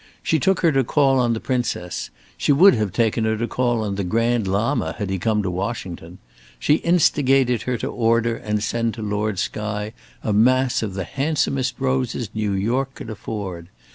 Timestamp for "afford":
13.11-13.69